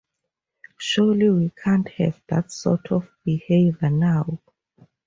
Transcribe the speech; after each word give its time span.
Surely 0.79 1.29
we 1.29 1.51
can't 1.51 1.87
have 1.89 2.19
that 2.25 2.51
sort 2.51 2.91
of 2.91 3.07
behaviour 3.23 3.91
now? 3.91 4.39